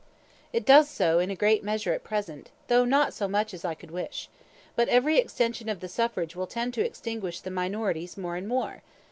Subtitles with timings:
[0.51, 3.63] "It does so in a great measure at present, though not so much so as
[3.63, 4.29] I could wish,
[4.75, 8.81] but every extension of the suffrage will tend to extinguish the minorities more and more.